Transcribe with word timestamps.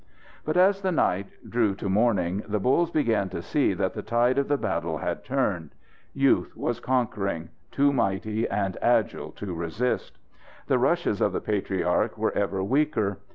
But 0.43 0.57
as 0.57 0.81
the 0.81 0.91
night 0.91 1.27
drew 1.47 1.75
to 1.75 1.87
morning, 1.87 2.41
the 2.47 2.59
bulls 2.59 2.89
began 2.89 3.29
to 3.29 3.41
see 3.43 3.75
that 3.75 3.93
the 3.93 4.01
tide 4.01 4.39
of 4.39 4.47
the 4.47 4.57
battle 4.57 4.97
had 4.97 5.23
turned. 5.23 5.75
Youth 6.11 6.57
was 6.57 6.79
conquering 6.79 7.49
too 7.69 7.93
mighty 7.93 8.49
and 8.49 8.77
agile 8.81 9.29
to 9.33 9.53
resist. 9.53 10.17
The 10.65 10.79
rushes 10.79 11.21
of 11.21 11.33
the 11.33 11.39
patriarch 11.39 12.17
were 12.17 12.31
ever 12.31 12.63
weaker. 12.63 13.19